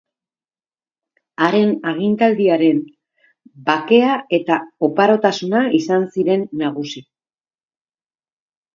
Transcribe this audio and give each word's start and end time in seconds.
Haren 1.47 1.73
agintaldiaren 1.91 2.81
bakea 3.69 4.17
eta 4.41 4.59
oparotasuna 4.91 5.65
izan 5.85 6.11
ziren 6.17 6.51
nagusi. 6.67 7.09